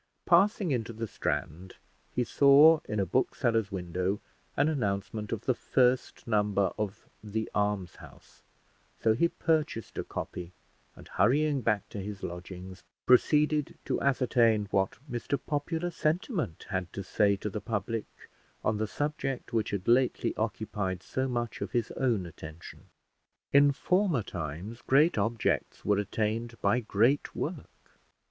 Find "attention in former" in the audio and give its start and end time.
22.25-24.23